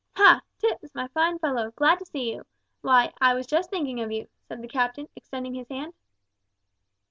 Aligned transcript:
"Ha! 0.15 0.41
Tipps, 0.57 0.95
my 0.95 1.07
fine 1.09 1.37
fellow, 1.37 1.69
glad 1.75 1.99
to 1.99 2.07
see 2.07 2.33
you; 2.33 2.43
why, 2.81 3.13
I 3.21 3.35
was 3.35 3.45
just 3.45 3.69
thinking 3.69 4.01
of 4.01 4.11
you," 4.11 4.27
said 4.41 4.63
the 4.63 4.67
captain, 4.67 5.07
extending 5.15 5.53
his 5.53 5.69
hand. 5.69 5.93